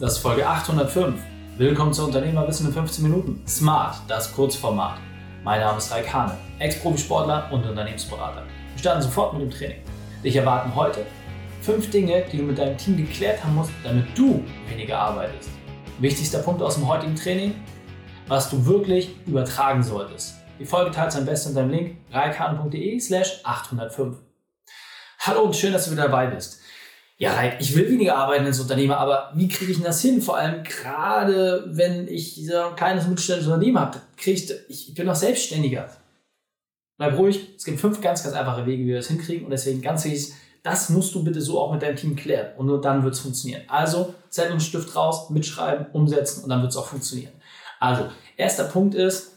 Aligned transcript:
Das 0.00 0.14
ist 0.14 0.20
Folge 0.20 0.48
805. 0.48 1.20
Willkommen 1.58 1.92
zu 1.92 2.06
Unternehmerwissen 2.06 2.68
in 2.68 2.72
15 2.72 3.04
Minuten. 3.04 3.46
Smart, 3.46 3.96
das 4.08 4.32
Kurzformat. 4.32 4.96
Mein 5.44 5.60
Name 5.60 5.76
ist 5.76 5.92
Raik 5.92 6.10
Hane, 6.10 6.38
Ex-Profisportler 6.58 7.50
und 7.52 7.66
Unternehmensberater. 7.66 8.44
Wir 8.72 8.78
starten 8.78 9.02
sofort 9.02 9.34
mit 9.34 9.42
dem 9.42 9.50
Training. 9.50 9.82
Dich 10.24 10.34
erwarten 10.34 10.74
heute 10.74 11.04
fünf 11.60 11.90
Dinge, 11.90 12.24
die 12.32 12.38
du 12.38 12.44
mit 12.44 12.56
deinem 12.56 12.78
Team 12.78 12.96
geklärt 12.96 13.44
haben 13.44 13.54
musst, 13.54 13.72
damit 13.84 14.06
du 14.16 14.42
weniger 14.70 14.98
arbeitest. 14.98 15.50
Wichtigster 15.98 16.38
Punkt 16.38 16.62
aus 16.62 16.76
dem 16.76 16.88
heutigen 16.88 17.14
Training, 17.14 17.54
was 18.26 18.48
du 18.48 18.64
wirklich 18.64 19.14
übertragen 19.26 19.82
solltest. 19.82 20.36
Die 20.58 20.64
Folge 20.64 20.92
teilst 20.92 21.18
am 21.18 21.26
besten 21.26 21.50
in 21.50 21.56
deinem 21.56 21.70
Link 21.72 21.96
reikane.de 22.10 22.98
slash 23.00 23.42
805. 23.44 24.16
Hallo 25.18 25.42
und 25.42 25.54
schön, 25.54 25.74
dass 25.74 25.84
du 25.84 25.90
wieder 25.90 26.04
dabei 26.04 26.28
bist. 26.28 26.59
Ja, 27.20 27.34
Raik, 27.34 27.56
ich 27.60 27.76
will 27.76 27.86
weniger 27.90 28.16
arbeiten 28.16 28.46
als 28.46 28.60
Unternehmer, 28.60 28.96
aber 28.96 29.30
wie 29.34 29.46
kriege 29.46 29.72
ich 29.72 29.76
denn 29.76 29.84
das 29.84 30.00
hin? 30.00 30.22
Vor 30.22 30.38
allem 30.38 30.64
gerade, 30.64 31.64
wenn 31.66 32.08
ich 32.08 32.46
so 32.46 32.56
ein 32.56 32.76
kleines 32.76 33.06
mittelständisches 33.06 33.52
Unternehmen 33.52 33.78
habe, 33.78 34.00
kriege 34.16 34.40
ich, 34.40 34.88
ich 34.88 34.94
bin 34.94 35.04
noch 35.04 35.14
selbstständiger. 35.14 35.90
Bleib 36.96 37.18
ruhig, 37.18 37.54
es 37.58 37.64
gibt 37.64 37.78
fünf 37.78 38.00
ganz, 38.00 38.22
ganz 38.22 38.34
einfache 38.34 38.64
Wege, 38.64 38.84
wie 38.84 38.88
wir 38.88 38.96
das 38.96 39.08
hinkriegen 39.08 39.44
und 39.44 39.50
deswegen 39.50 39.82
ganz 39.82 40.06
wichtig, 40.06 40.32
das 40.62 40.88
musst 40.88 41.14
du 41.14 41.22
bitte 41.22 41.42
so 41.42 41.60
auch 41.60 41.70
mit 41.70 41.82
deinem 41.82 41.96
Team 41.96 42.16
klären 42.16 42.56
und 42.56 42.64
nur 42.64 42.80
dann 42.80 43.04
wird 43.04 43.12
es 43.12 43.20
funktionieren. 43.20 43.64
Also, 43.68 44.14
Zettel 44.30 44.52
und 44.52 44.62
Stift 44.62 44.96
raus, 44.96 45.28
mitschreiben, 45.28 45.88
umsetzen 45.92 46.44
und 46.44 46.48
dann 46.48 46.62
wird 46.62 46.70
es 46.70 46.78
auch 46.78 46.86
funktionieren. 46.86 47.34
Also, 47.80 48.08
erster 48.38 48.64
Punkt 48.64 48.94
ist, 48.94 49.36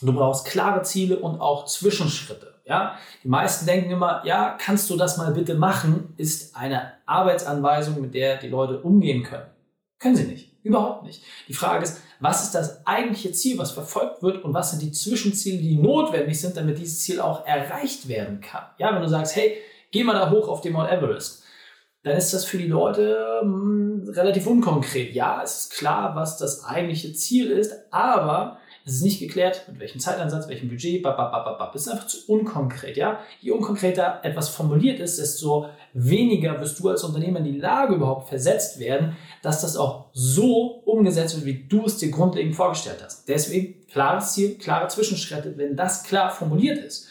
du 0.00 0.12
brauchst 0.12 0.46
klare 0.46 0.82
Ziele 0.82 1.18
und 1.18 1.40
auch 1.40 1.66
Zwischenschritte. 1.66 2.54
Ja, 2.66 2.98
die 3.22 3.28
meisten 3.28 3.64
denken 3.64 3.90
immer, 3.90 4.22
ja, 4.24 4.56
kannst 4.60 4.90
du 4.90 4.96
das 4.96 5.18
mal 5.18 5.32
bitte 5.32 5.54
machen, 5.54 6.14
ist 6.16 6.56
eine 6.56 6.94
Arbeitsanweisung, 7.06 8.00
mit 8.00 8.14
der 8.14 8.38
die 8.38 8.48
Leute 8.48 8.80
umgehen 8.80 9.22
können. 9.22 9.46
Können 10.00 10.16
sie 10.16 10.24
nicht. 10.24 10.52
Überhaupt 10.64 11.04
nicht. 11.04 11.22
Die 11.46 11.54
Frage 11.54 11.84
ist, 11.84 12.00
was 12.18 12.42
ist 12.42 12.56
das 12.56 12.84
eigentliche 12.84 13.30
Ziel, 13.30 13.56
was 13.56 13.70
verfolgt 13.70 14.20
wird 14.24 14.42
und 14.42 14.52
was 14.52 14.72
sind 14.72 14.82
die 14.82 14.90
Zwischenziele, 14.90 15.58
die 15.58 15.76
notwendig 15.76 16.40
sind, 16.40 16.56
damit 16.56 16.78
dieses 16.78 17.00
Ziel 17.00 17.20
auch 17.20 17.46
erreicht 17.46 18.08
werden 18.08 18.40
kann. 18.40 18.64
Ja, 18.78 18.92
wenn 18.92 19.02
du 19.02 19.08
sagst, 19.08 19.36
hey, 19.36 19.58
geh 19.92 20.02
mal 20.02 20.14
da 20.14 20.28
hoch 20.30 20.48
auf 20.48 20.62
den 20.62 20.72
Mount 20.72 20.90
Everest, 20.90 21.44
dann 22.02 22.16
ist 22.16 22.34
das 22.34 22.44
für 22.44 22.58
die 22.58 22.66
Leute 22.66 23.42
mh, 23.44 23.48
hm, 23.48 24.08
relativ 24.08 24.48
unkonkret. 24.48 25.14
Ja, 25.14 25.40
es 25.44 25.58
ist 25.58 25.72
klar, 25.72 26.16
was 26.16 26.36
das 26.36 26.64
eigentliche 26.64 27.12
Ziel 27.12 27.48
ist, 27.50 27.72
aber 27.92 28.58
es 28.86 28.94
ist 28.94 29.02
nicht 29.02 29.18
geklärt, 29.18 29.66
mit 29.66 29.80
welchem 29.80 29.98
Zeitansatz, 29.98 30.46
welchem 30.46 30.68
Budget, 30.68 31.02
bababababab. 31.02 31.74
Es 31.74 31.82
ist 31.82 31.92
einfach 31.92 32.06
zu 32.06 32.18
unkonkret, 32.28 32.96
ja. 32.96 33.18
Je 33.40 33.50
unkonkreter 33.50 34.20
etwas 34.22 34.48
formuliert 34.48 35.00
ist, 35.00 35.18
desto 35.18 35.66
weniger 35.92 36.60
wirst 36.60 36.78
du 36.78 36.88
als 36.88 37.02
Unternehmer 37.02 37.40
in 37.40 37.46
die 37.46 37.58
Lage 37.58 37.96
überhaupt 37.96 38.28
versetzt 38.28 38.78
werden, 38.78 39.16
dass 39.42 39.62
das 39.62 39.76
auch 39.76 40.10
so 40.12 40.82
umgesetzt 40.84 41.34
wird, 41.34 41.46
wie 41.46 41.66
du 41.66 41.84
es 41.84 41.98
dir 41.98 42.12
grundlegend 42.12 42.54
vorgestellt 42.54 43.02
hast. 43.02 43.28
Deswegen 43.28 43.84
klares 43.88 44.34
Ziel, 44.34 44.56
klare 44.56 44.86
Zwischenschritte. 44.86 45.58
Wenn 45.58 45.74
das 45.74 46.04
klar 46.04 46.30
formuliert 46.30 46.78
ist, 46.78 47.08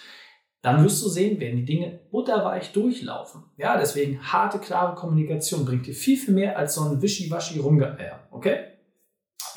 dann 0.61 0.81
wirst 0.81 1.03
du 1.03 1.09
sehen, 1.09 1.41
werden 1.41 1.57
die 1.57 1.65
Dinge 1.65 1.99
butterweich 2.09 2.71
durchlaufen. 2.71 3.43
Ja, 3.57 3.77
deswegen 3.77 4.21
harte, 4.23 4.59
klare 4.59 4.95
Kommunikation 4.95 5.65
bringt 5.65 5.87
dir 5.87 5.93
viel, 5.93 6.15
viel 6.15 6.33
mehr 6.33 6.57
als 6.57 6.75
so 6.75 6.85
ein 6.85 7.01
wischiwaschi 7.01 7.59
rumgeeier. 7.59 8.29
Okay? 8.31 8.59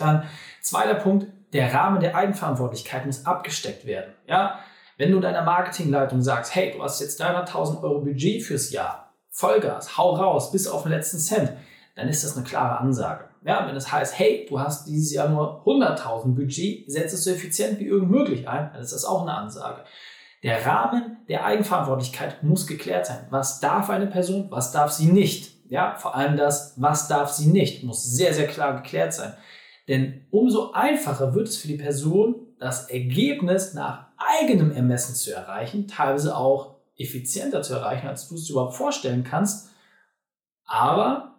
Dann 0.01 0.25
zweiter 0.61 0.97
Punkt, 0.97 1.29
der 1.53 1.73
Rahmen 1.73 2.01
der 2.01 2.15
Eigenverantwortlichkeit 2.15 3.07
muss 3.07 3.27
abgesteckt 3.27 3.87
werden. 3.87 4.13
Ja, 4.27 4.59
wenn 4.97 5.13
du 5.13 5.21
deiner 5.21 5.43
Marketingleitung 5.43 6.23
sagst, 6.23 6.55
hey, 6.55 6.73
du 6.77 6.83
hast 6.83 7.01
jetzt 7.01 7.23
300.000 7.23 7.83
Euro 7.83 8.01
Budget 8.01 8.43
fürs 8.43 8.71
Jahr, 8.73 9.13
Vollgas, 9.31 9.97
hau 9.97 10.15
raus, 10.15 10.51
bis 10.51 10.67
auf 10.67 10.83
den 10.83 10.93
letzten 10.93 11.19
Cent, 11.19 11.53
dann 11.95 12.09
ist 12.09 12.25
das 12.25 12.37
eine 12.37 12.45
klare 12.45 12.79
Ansage. 12.79 13.25
Ja, 13.45 13.67
wenn 13.67 13.77
es 13.77 13.93
heißt, 13.93 14.19
hey, 14.19 14.47
du 14.49 14.61
hast 14.61 14.87
dieses 14.87 15.13
Jahr 15.13 15.29
nur 15.29 15.65
100.000 15.65 16.35
Budget, 16.35 16.91
setz 16.91 17.13
es 17.13 17.25
so 17.25 17.31
effizient 17.31 17.79
wie 17.79 17.87
irgend 17.87 18.11
möglich 18.11 18.49
ein, 18.49 18.71
dann 18.73 18.83
ist 18.83 18.93
das 18.93 19.05
auch 19.05 19.23
eine 19.23 19.35
Ansage. 19.35 19.85
Der 20.43 20.65
Rahmen 20.67 21.19
der 21.29 21.45
Eigenverantwortlichkeit 21.45 22.43
muss 22.43 22.67
geklärt 22.67 23.07
sein. 23.07 23.27
Was 23.31 23.61
darf 23.61 23.91
eine 23.91 24.07
Person, 24.07 24.51
was 24.51 24.73
darf 24.73 24.93
sie 24.93 25.07
nicht? 25.07 25.53
Ja, 25.69 25.97
vor 25.97 26.15
allem 26.15 26.37
das, 26.37 26.75
was 26.77 27.09
darf 27.09 27.31
sie 27.33 27.47
nicht, 27.47 27.85
muss 27.85 28.05
sehr, 28.05 28.35
sehr 28.35 28.47
klar 28.47 28.81
geklärt 28.81 29.13
sein. 29.13 29.35
Denn 29.89 30.27
umso 30.31 30.73
einfacher 30.73 31.35
wird 31.35 31.49
es 31.49 31.57
für 31.57 31.69
die 31.69 31.79
Person, 31.79 32.37
das 32.59 32.91
Ergebnis 32.91 33.75
nach 33.75 34.09
eigenem 34.19 34.71
Ermessen 34.71 35.15
zu 35.15 35.35
erreichen, 35.35 35.89
teilweise 35.89 36.37
auch 36.37 36.77
effizienter 36.97 37.63
zu 37.63 37.75
erreichen, 37.75 38.07
als 38.07 38.29
du 38.29 38.35
es 38.35 38.51
überhaupt 38.51 38.75
vorstellen 38.75 39.25
kannst. 39.25 39.71
Aber 40.67 41.39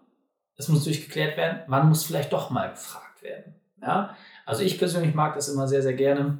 es 0.55 0.67
muss 0.67 0.83
durchgeklärt 0.83 1.37
werden, 1.37 1.59
wann 1.67 1.89
muss 1.89 2.03
vielleicht 2.03 2.33
doch 2.33 2.49
mal 2.49 2.71
gefragt 2.71 3.21
werden. 3.21 3.55
Ja? 3.81 4.15
Also 4.45 4.63
ich 4.63 4.79
persönlich 4.79 5.13
mag 5.13 5.35
das 5.35 5.49
immer 5.49 5.67
sehr, 5.67 5.83
sehr 5.83 5.93
gerne, 5.93 6.39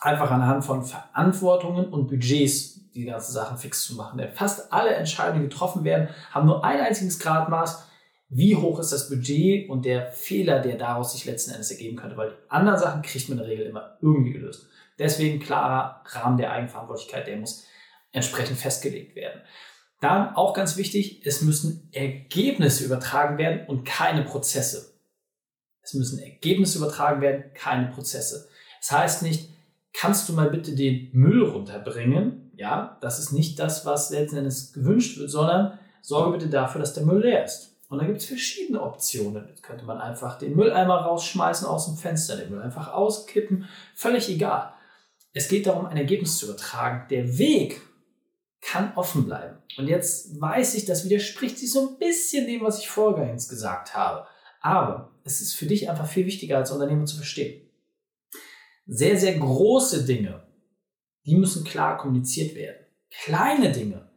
einfach 0.00 0.30
anhand 0.30 0.64
von 0.64 0.84
Verantwortungen 0.84 1.86
und 1.86 2.06
Budgets 2.08 2.80
die 2.92 3.04
ganzen 3.04 3.32
Sachen 3.32 3.56
fix 3.56 3.84
zu 3.84 3.94
machen. 3.94 4.18
Denn 4.18 4.32
fast 4.32 4.72
alle 4.72 4.90
Entscheidungen, 4.90 5.42
die 5.42 5.48
getroffen 5.48 5.84
werden, 5.84 6.08
haben 6.30 6.46
nur 6.46 6.64
ein 6.64 6.80
einziges 6.80 7.18
Gradmaß 7.18 7.86
wie 8.34 8.56
hoch 8.56 8.78
ist 8.78 8.92
das 8.92 9.10
Budget 9.10 9.68
und 9.68 9.84
der 9.84 10.10
Fehler, 10.10 10.60
der 10.60 10.76
daraus 10.76 11.12
sich 11.12 11.26
letzten 11.26 11.52
Endes 11.52 11.70
ergeben 11.70 11.96
könnte, 11.96 12.16
weil 12.16 12.30
die 12.30 12.50
anderen 12.50 12.78
Sachen 12.78 13.02
kriegt 13.02 13.28
man 13.28 13.38
in 13.38 13.44
der 13.44 13.52
Regel 13.52 13.66
immer 13.66 13.98
irgendwie 14.00 14.32
gelöst. 14.32 14.66
Deswegen 14.98 15.38
klarer 15.38 16.02
Rahmen 16.06 16.38
der 16.38 16.50
Eigenverantwortlichkeit, 16.50 17.26
der 17.26 17.36
muss 17.36 17.64
entsprechend 18.10 18.58
festgelegt 18.58 19.16
werden. 19.16 19.42
Dann 20.00 20.34
auch 20.34 20.54
ganz 20.54 20.76
wichtig, 20.76 21.22
es 21.26 21.42
müssen 21.42 21.88
Ergebnisse 21.92 22.84
übertragen 22.84 23.36
werden 23.36 23.66
und 23.66 23.84
keine 23.84 24.22
Prozesse. 24.22 24.94
Es 25.82 25.94
müssen 25.94 26.18
Ergebnisse 26.18 26.78
übertragen 26.78 27.20
werden, 27.20 27.52
keine 27.54 27.88
Prozesse. 27.88 28.48
Das 28.80 28.92
heißt 28.92 29.22
nicht, 29.22 29.50
kannst 29.92 30.28
du 30.28 30.32
mal 30.32 30.50
bitte 30.50 30.74
den 30.74 31.10
Müll 31.12 31.44
runterbringen? 31.44 32.50
Ja, 32.56 32.98
das 33.02 33.18
ist 33.18 33.32
nicht 33.32 33.58
das, 33.58 33.84
was 33.84 34.10
letzten 34.10 34.38
Endes 34.38 34.72
gewünscht 34.72 35.18
wird, 35.18 35.30
sondern 35.30 35.78
sorge 36.00 36.38
bitte 36.38 36.50
dafür, 36.50 36.80
dass 36.80 36.94
der 36.94 37.04
Müll 37.04 37.22
leer 37.22 37.44
ist. 37.44 37.71
Und 37.92 37.98
da 37.98 38.06
gibt 38.06 38.20
es 38.20 38.24
verschiedene 38.24 38.80
Optionen. 38.80 39.48
Jetzt 39.48 39.62
könnte 39.62 39.84
man 39.84 39.98
einfach 39.98 40.38
den 40.38 40.56
Mülleimer 40.56 41.02
rausschmeißen 41.02 41.66
aus 41.66 41.84
dem 41.84 41.98
Fenster, 41.98 42.36
den 42.36 42.48
Müll 42.48 42.62
einfach 42.62 42.90
auskippen, 42.90 43.68
völlig 43.94 44.30
egal. 44.30 44.72
Es 45.34 45.48
geht 45.48 45.66
darum, 45.66 45.84
ein 45.84 45.98
Ergebnis 45.98 46.38
zu 46.38 46.46
übertragen. 46.46 47.06
Der 47.10 47.36
Weg 47.36 47.82
kann 48.62 48.94
offen 48.96 49.26
bleiben. 49.26 49.58
Und 49.76 49.88
jetzt 49.88 50.40
weiß 50.40 50.74
ich, 50.76 50.86
das 50.86 51.04
widerspricht 51.04 51.58
sich 51.58 51.70
so 51.70 51.86
ein 51.86 51.98
bisschen 51.98 52.46
dem, 52.46 52.62
was 52.62 52.78
ich 52.78 52.88
vorgängig 52.88 53.46
gesagt 53.46 53.94
habe. 53.94 54.26
Aber 54.62 55.10
es 55.24 55.42
ist 55.42 55.52
für 55.52 55.66
dich 55.66 55.90
einfach 55.90 56.06
viel 56.06 56.24
wichtiger 56.24 56.56
als 56.56 56.70
Unternehmer 56.70 57.04
zu 57.04 57.16
verstehen. 57.16 57.68
Sehr, 58.86 59.18
sehr 59.18 59.38
große 59.38 60.06
Dinge, 60.06 60.46
die 61.26 61.36
müssen 61.36 61.62
klar 61.62 61.98
kommuniziert 61.98 62.54
werden. 62.54 62.86
Kleine 63.10 63.70
Dinge, 63.70 64.10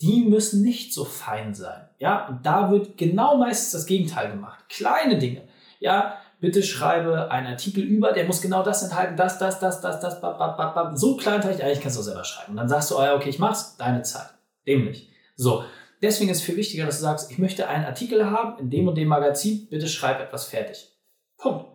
die 0.00 0.24
müssen 0.24 0.62
nicht 0.62 0.94
so 0.94 1.04
fein 1.04 1.54
sein. 1.54 1.88
Ja, 1.98 2.26
und 2.28 2.44
da 2.46 2.70
wird 2.70 2.96
genau 2.96 3.36
meistens 3.36 3.72
das 3.72 3.86
Gegenteil 3.86 4.30
gemacht. 4.30 4.64
Kleine 4.68 5.18
Dinge. 5.18 5.42
Ja, 5.78 6.16
bitte 6.40 6.62
schreibe 6.62 7.30
einen 7.30 7.48
Artikel 7.48 7.82
über, 7.82 8.12
der 8.12 8.24
muss 8.24 8.40
genau 8.40 8.62
das 8.62 8.82
enthalten, 8.82 9.16
das, 9.16 9.38
das, 9.38 9.60
das, 9.60 9.80
das, 9.80 10.00
das, 10.00 10.20
bap, 10.20 10.38
bap, 10.38 10.56
bap, 10.56 10.74
bap. 10.74 10.98
so 10.98 11.16
kleinteilig, 11.16 11.62
eigentlich 11.62 11.80
kannst 11.80 11.96
du 11.96 12.00
auch 12.00 12.04
selber 12.04 12.24
schreiben. 12.24 12.52
Und 12.52 12.56
dann 12.56 12.68
sagst 12.68 12.90
du, 12.90 12.98
oh 12.98 13.02
ja, 13.02 13.14
okay, 13.14 13.28
ich 13.28 13.38
mach's, 13.38 13.76
deine 13.76 14.02
Zeit. 14.02 14.30
Dämlich. 14.66 15.10
So. 15.36 15.64
Deswegen 16.02 16.30
ist 16.30 16.38
es 16.38 16.44
viel 16.44 16.56
wichtiger, 16.56 16.86
dass 16.86 16.96
du 16.96 17.02
sagst, 17.02 17.30
ich 17.30 17.38
möchte 17.38 17.68
einen 17.68 17.84
Artikel 17.84 18.30
haben 18.30 18.58
in 18.58 18.70
dem 18.70 18.88
und 18.88 18.94
dem 18.94 19.08
Magazin, 19.08 19.68
bitte 19.68 19.86
schreib 19.86 20.18
etwas 20.18 20.46
fertig. 20.46 20.88
Punkt. 21.36 21.66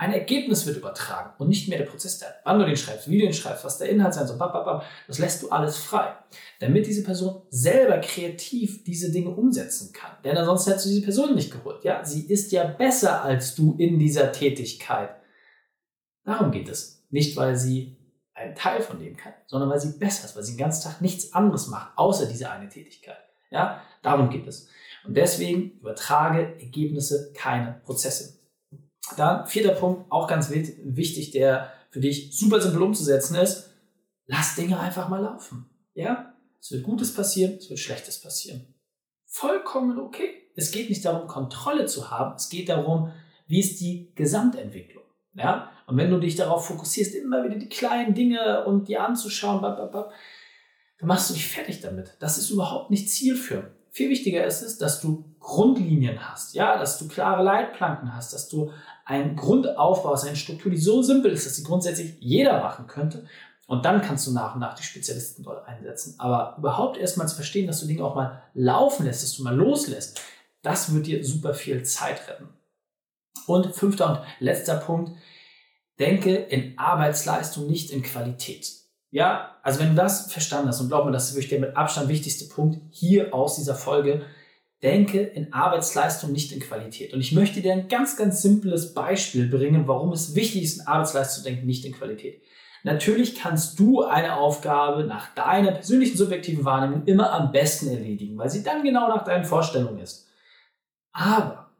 Ein 0.00 0.12
Ergebnis 0.12 0.64
wird 0.64 0.76
übertragen 0.76 1.32
und 1.38 1.48
nicht 1.48 1.68
mehr 1.68 1.76
der 1.76 1.86
Prozess, 1.86 2.20
der, 2.20 2.36
wann 2.44 2.60
du 2.60 2.64
den 2.64 2.76
schreibst, 2.76 3.10
wie 3.10 3.18
du 3.18 3.24
den 3.24 3.34
schreibst, 3.34 3.64
was 3.64 3.78
der 3.78 3.88
Inhalt 3.88 4.14
sein 4.14 4.28
soll, 4.28 4.38
bap, 4.38 4.84
das 5.08 5.18
lässt 5.18 5.42
du 5.42 5.50
alles 5.50 5.76
frei, 5.76 6.14
damit 6.60 6.86
diese 6.86 7.02
Person 7.02 7.42
selber 7.50 7.98
kreativ 7.98 8.84
diese 8.84 9.10
Dinge 9.10 9.30
umsetzen 9.30 9.92
kann. 9.92 10.12
Denn 10.22 10.36
ansonsten 10.36 10.70
hättest 10.70 10.86
du 10.86 10.90
diese 10.90 11.02
Person 11.02 11.34
nicht 11.34 11.50
geholt. 11.50 11.82
Ja, 11.82 12.04
sie 12.04 12.22
ist 12.26 12.52
ja 12.52 12.62
besser 12.62 13.24
als 13.24 13.56
du 13.56 13.74
in 13.76 13.98
dieser 13.98 14.30
Tätigkeit. 14.30 15.10
Darum 16.24 16.52
geht 16.52 16.68
es. 16.68 17.04
Nicht, 17.10 17.36
weil 17.36 17.56
sie 17.56 17.96
einen 18.34 18.54
Teil 18.54 18.80
von 18.80 19.00
dem 19.00 19.16
kann, 19.16 19.32
sondern 19.46 19.68
weil 19.68 19.80
sie 19.80 19.98
besser 19.98 20.26
ist, 20.26 20.36
weil 20.36 20.44
sie 20.44 20.52
den 20.52 20.60
ganzen 20.60 20.84
Tag 20.84 21.00
nichts 21.00 21.32
anderes 21.32 21.66
macht, 21.66 21.98
außer 21.98 22.26
diese 22.26 22.50
eine 22.52 22.68
Tätigkeit. 22.68 23.18
Ja, 23.50 23.82
darum 24.02 24.30
geht 24.30 24.46
es. 24.46 24.68
Und 25.04 25.16
deswegen 25.16 25.72
übertrage 25.80 26.60
Ergebnisse, 26.60 27.32
keine 27.32 27.80
Prozesse. 27.84 28.38
Dann 29.16 29.46
vierter 29.46 29.74
Punkt, 29.74 30.10
auch 30.10 30.26
ganz 30.26 30.50
wichtig, 30.50 31.30
der 31.30 31.72
für 31.90 32.00
dich 32.00 32.36
super 32.36 32.60
simpel 32.60 32.82
umzusetzen 32.82 33.36
ist, 33.36 33.70
lass 34.26 34.54
Dinge 34.54 34.78
einfach 34.78 35.08
mal 35.08 35.22
laufen. 35.22 35.68
Ja? 35.94 36.34
Es 36.60 36.70
wird 36.70 36.84
Gutes 36.84 37.14
passieren, 37.14 37.54
es 37.58 37.70
wird 37.70 37.78
Schlechtes 37.78 38.20
passieren. 38.20 38.74
Vollkommen 39.26 39.98
okay. 39.98 40.50
Es 40.54 40.70
geht 40.70 40.88
nicht 40.88 41.04
darum, 41.04 41.28
Kontrolle 41.28 41.86
zu 41.86 42.10
haben, 42.10 42.34
es 42.36 42.48
geht 42.48 42.68
darum, 42.68 43.12
wie 43.46 43.60
ist 43.60 43.80
die 43.80 44.12
Gesamtentwicklung. 44.14 45.04
Ja? 45.34 45.70
Und 45.86 45.96
wenn 45.96 46.10
du 46.10 46.18
dich 46.18 46.36
darauf 46.36 46.66
fokussierst, 46.66 47.14
immer 47.14 47.44
wieder 47.44 47.56
die 47.56 47.68
kleinen 47.68 48.14
Dinge 48.14 48.64
und 48.64 48.88
die 48.88 48.98
anzuschauen, 48.98 49.62
dann 49.62 50.08
machst 51.02 51.30
du 51.30 51.34
dich 51.34 51.46
fertig 51.46 51.80
damit. 51.80 52.16
Das 52.18 52.38
ist 52.38 52.50
überhaupt 52.50 52.90
nicht 52.90 53.08
zielführend 53.08 53.70
Viel 53.98 54.10
wichtiger 54.10 54.46
ist 54.46 54.62
es, 54.62 54.78
dass 54.78 55.00
du 55.00 55.24
Grundlinien 55.40 56.30
hast, 56.30 56.54
ja, 56.54 56.78
dass 56.78 57.00
du 57.00 57.08
klare 57.08 57.42
Leitplanken 57.42 58.14
hast, 58.14 58.32
dass 58.32 58.48
du 58.48 58.70
einen 59.04 59.34
Grund 59.34 59.76
aufbaust, 59.76 60.24
eine 60.24 60.36
Struktur, 60.36 60.70
die 60.70 60.78
so 60.78 61.02
simpel 61.02 61.32
ist, 61.32 61.46
dass 61.46 61.56
sie 61.56 61.64
grundsätzlich 61.64 62.14
jeder 62.20 62.60
machen 62.60 62.86
könnte. 62.86 63.26
Und 63.66 63.84
dann 63.84 64.00
kannst 64.00 64.24
du 64.28 64.30
nach 64.30 64.54
und 64.54 64.60
nach 64.60 64.74
die 64.74 64.84
Spezialisten 64.84 65.42
dort 65.42 65.66
einsetzen. 65.66 66.14
Aber 66.18 66.54
überhaupt 66.58 66.96
erstmal 66.96 67.26
zu 67.26 67.34
verstehen, 67.34 67.66
dass 67.66 67.80
du 67.80 67.88
Dinge 67.88 68.04
auch 68.04 68.14
mal 68.14 68.40
laufen 68.54 69.04
lässt, 69.04 69.24
dass 69.24 69.34
du 69.34 69.42
mal 69.42 69.56
loslässt, 69.56 70.20
das 70.62 70.94
wird 70.94 71.08
dir 71.08 71.24
super 71.24 71.52
viel 71.52 71.82
Zeit 71.82 72.28
retten. 72.28 72.50
Und 73.48 73.74
fünfter 73.74 74.10
und 74.10 74.20
letzter 74.38 74.76
Punkt, 74.76 75.10
denke 75.98 76.36
in 76.36 76.78
Arbeitsleistung, 76.78 77.66
nicht 77.66 77.90
in 77.90 78.04
Qualität. 78.04 78.77
Ja, 79.10 79.56
also 79.62 79.80
wenn 79.80 79.90
du 79.90 79.94
das 79.94 80.30
verstanden 80.30 80.68
hast 80.68 80.80
und 80.80 80.88
glaub 80.88 81.06
mir, 81.06 81.12
das 81.12 81.30
ist 81.30 81.34
wirklich 81.34 81.48
der 81.48 81.60
mit 81.60 81.76
Abstand 81.76 82.08
wichtigste 82.08 82.46
Punkt 82.46 82.80
hier 82.90 83.32
aus 83.32 83.56
dieser 83.56 83.74
Folge, 83.74 84.22
denke 84.82 85.20
in 85.20 85.52
Arbeitsleistung, 85.52 86.30
nicht 86.30 86.52
in 86.52 86.60
Qualität. 86.60 87.12
Und 87.12 87.20
ich 87.20 87.32
möchte 87.32 87.60
dir 87.60 87.72
ein 87.72 87.88
ganz, 87.88 88.16
ganz 88.16 88.42
simples 88.42 88.94
Beispiel 88.94 89.48
bringen, 89.48 89.88
warum 89.88 90.12
es 90.12 90.34
wichtig 90.34 90.62
ist, 90.62 90.80
in 90.80 90.86
Arbeitsleistung 90.86 91.42
zu 91.42 91.48
denken, 91.48 91.66
nicht 91.66 91.84
in 91.84 91.94
Qualität. 91.94 92.42
Natürlich 92.84 93.34
kannst 93.34 93.78
du 93.78 94.04
eine 94.04 94.36
Aufgabe 94.36 95.04
nach 95.04 95.34
deiner 95.34 95.72
persönlichen 95.72 96.16
subjektiven 96.16 96.64
Wahrnehmung 96.64 97.04
immer 97.06 97.32
am 97.32 97.50
besten 97.50 97.88
erledigen, 97.88 98.38
weil 98.38 98.50
sie 98.50 98.62
dann 98.62 98.84
genau 98.84 99.08
nach 99.08 99.24
deinen 99.24 99.44
Vorstellungen 99.44 99.98
ist. 99.98 100.28
Aber 101.12 101.72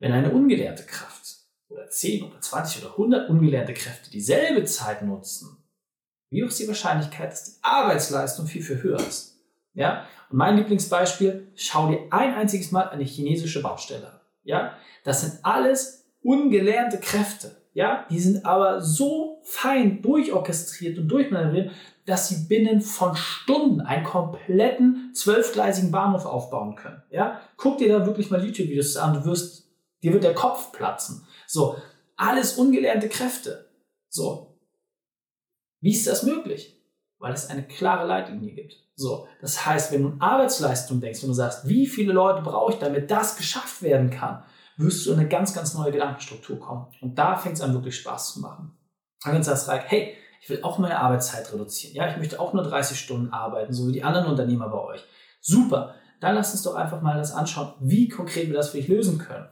wenn 0.00 0.12
eine 0.12 0.30
ungelernte 0.30 0.82
Kraft 0.82 1.36
oder 1.68 1.88
10 1.88 2.24
oder 2.24 2.40
20 2.40 2.82
oder 2.82 2.92
100 2.92 3.30
ungelernte 3.30 3.74
Kräfte 3.74 4.10
dieselbe 4.10 4.64
Zeit 4.64 5.02
nutzen, 5.02 5.55
wie 6.36 6.44
hoch 6.44 6.48
ist 6.48 6.60
die 6.60 6.68
Wahrscheinlichkeit, 6.68 7.32
dass 7.32 7.44
die 7.44 7.52
Arbeitsleistung 7.62 8.46
viel, 8.46 8.62
viel 8.62 8.82
höher 8.82 9.00
ist? 9.00 9.38
Ja? 9.72 10.04
Und 10.30 10.36
mein 10.36 10.56
Lieblingsbeispiel, 10.56 11.48
schau 11.54 11.88
dir 11.88 12.00
ein 12.10 12.34
einziges 12.34 12.72
Mal 12.72 12.90
eine 12.90 13.04
chinesische 13.04 13.62
Baustelle 13.62 14.06
an. 14.06 14.20
Ja? 14.44 14.74
Das 15.02 15.22
sind 15.22 15.38
alles 15.42 16.04
ungelernte 16.22 16.98
Kräfte. 16.98 17.56
Ja? 17.72 18.04
Die 18.10 18.20
sind 18.20 18.44
aber 18.44 18.82
so 18.82 19.40
fein 19.44 20.02
durchorchestriert 20.02 20.98
und 20.98 21.08
durchmanövriert, 21.08 21.70
dass 22.04 22.28
sie 22.28 22.46
binnen 22.46 22.82
von 22.82 23.16
Stunden 23.16 23.80
einen 23.80 24.04
kompletten 24.04 25.12
zwölfgleisigen 25.14 25.90
Bahnhof 25.90 26.26
aufbauen 26.26 26.76
können. 26.76 27.02
Ja? 27.10 27.40
Guck 27.56 27.78
dir 27.78 27.88
da 27.88 28.04
wirklich 28.04 28.30
mal 28.30 28.44
YouTube-Videos 28.44 28.98
an, 28.98 29.14
du 29.14 29.24
wirst, 29.24 29.70
dir 30.02 30.12
wird 30.12 30.24
der 30.24 30.34
Kopf 30.34 30.72
platzen. 30.72 31.26
So, 31.46 31.76
alles 32.18 32.58
ungelernte 32.58 33.08
Kräfte. 33.08 33.70
So. 34.10 34.45
Wie 35.86 35.92
ist 35.92 36.08
das 36.08 36.24
möglich? 36.24 36.76
Weil 37.20 37.32
es 37.32 37.48
eine 37.48 37.62
klare 37.62 38.08
Leitlinie 38.08 38.52
gibt. 38.54 38.74
So, 38.96 39.28
das 39.40 39.64
heißt, 39.64 39.92
wenn 39.92 40.02
du 40.02 40.08
an 40.08 40.20
Arbeitsleistung 40.20 41.00
denkst, 41.00 41.22
wenn 41.22 41.28
du 41.28 41.34
sagst, 41.34 41.68
wie 41.68 41.86
viele 41.86 42.12
Leute 42.12 42.42
brauche 42.42 42.72
ich, 42.72 42.80
damit 42.80 43.08
das 43.08 43.36
geschafft 43.36 43.82
werden 43.82 44.10
kann, 44.10 44.42
wirst 44.78 45.06
du 45.06 45.12
in 45.12 45.20
eine 45.20 45.28
ganz, 45.28 45.54
ganz 45.54 45.74
neue 45.74 45.92
Gedankenstruktur 45.92 46.58
kommen. 46.58 46.88
Und 47.00 47.16
da 47.16 47.36
fängt 47.36 47.54
es 47.54 47.60
an, 47.60 47.72
wirklich 47.72 48.00
Spaß 48.00 48.34
zu 48.34 48.40
machen. 48.40 48.76
Dann 49.24 49.44
sagst 49.44 49.68
du, 49.68 49.72
hey, 49.74 50.16
ich 50.40 50.50
will 50.50 50.60
auch 50.64 50.78
meine 50.78 50.98
Arbeitszeit 50.98 51.52
reduzieren. 51.52 51.94
Ja, 51.94 52.10
ich 52.10 52.16
möchte 52.16 52.40
auch 52.40 52.52
nur 52.52 52.64
30 52.64 52.98
Stunden 52.98 53.32
arbeiten, 53.32 53.72
so 53.72 53.86
wie 53.86 53.92
die 53.92 54.02
anderen 54.02 54.26
Unternehmer 54.26 54.68
bei 54.68 54.80
euch. 54.80 55.04
Super. 55.40 55.94
Dann 56.18 56.34
lass 56.34 56.50
uns 56.50 56.64
doch 56.64 56.74
einfach 56.74 57.00
mal 57.00 57.16
das 57.16 57.30
anschauen, 57.30 57.74
wie 57.78 58.08
konkret 58.08 58.48
wir 58.48 58.56
das 58.56 58.70
für 58.70 58.78
dich 58.78 58.88
lösen 58.88 59.18
können. 59.18 59.46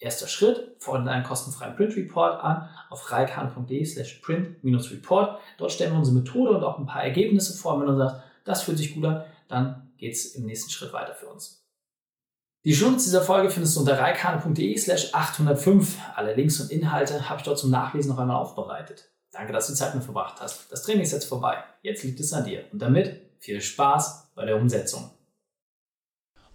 Erster 0.00 0.28
Schritt, 0.28 0.76
fordern 0.78 1.08
einen 1.08 1.24
kostenfreien 1.24 1.74
Print 1.74 1.96
Report 1.96 2.42
an 2.42 2.68
auf 2.88 3.10
reikhan.de 3.10 3.84
slash 3.84 4.20
print-report. 4.22 5.40
Dort 5.58 5.72
stellen 5.72 5.92
wir 5.92 5.98
unsere 5.98 6.16
Methode 6.16 6.56
und 6.56 6.62
auch 6.62 6.78
ein 6.78 6.86
paar 6.86 7.02
Ergebnisse 7.02 7.56
vor. 7.58 7.74
Und 7.74 7.80
wenn 7.80 7.88
du 7.88 7.98
sagst, 7.98 8.22
das 8.44 8.62
fühlt 8.62 8.78
sich 8.78 8.94
gut 8.94 9.04
an, 9.04 9.24
dann 9.48 9.92
geht 9.96 10.14
es 10.14 10.34
im 10.36 10.46
nächsten 10.46 10.70
Schritt 10.70 10.92
weiter 10.92 11.14
für 11.14 11.26
uns. 11.26 11.64
Die 12.64 12.74
Schulnotes 12.74 13.04
dieser 13.04 13.22
Folge 13.22 13.50
findest 13.50 13.76
du 13.76 13.80
unter 13.80 13.98
reikane.de 13.98 14.76
slash 14.76 15.14
805. 15.14 15.98
Alle 16.14 16.34
Links 16.34 16.60
und 16.60 16.70
Inhalte 16.70 17.28
habe 17.28 17.38
ich 17.38 17.44
dort 17.44 17.58
zum 17.58 17.70
Nachlesen 17.70 18.10
noch 18.10 18.18
einmal 18.18 18.36
aufbereitet. 18.36 19.10
Danke, 19.32 19.52
dass 19.52 19.66
du 19.66 19.74
Zeit 19.74 19.94
mit 19.94 20.04
verbracht 20.04 20.40
hast. 20.40 20.70
Das 20.70 20.82
Training 20.82 21.02
ist 21.02 21.12
jetzt 21.12 21.26
vorbei. 21.26 21.62
Jetzt 21.82 22.02
liegt 22.04 22.20
es 22.20 22.32
an 22.32 22.44
dir. 22.44 22.64
Und 22.72 22.80
damit 22.80 23.20
viel 23.38 23.60
Spaß 23.60 24.30
bei 24.34 24.44
der 24.44 24.56
Umsetzung. 24.56 25.10